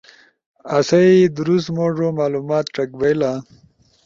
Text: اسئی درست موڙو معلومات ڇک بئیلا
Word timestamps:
اسئی 0.77 1.13
درست 1.37 1.67
موڙو 1.75 2.07
معلومات 2.19 2.65
ڇک 2.73 2.89
بئیلا 2.99 3.31